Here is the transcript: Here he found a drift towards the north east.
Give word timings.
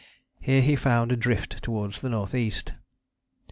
Here 0.39 0.63
he 0.63 0.75
found 0.75 1.11
a 1.11 1.15
drift 1.15 1.61
towards 1.61 2.01
the 2.01 2.09
north 2.09 2.33
east. 2.33 2.73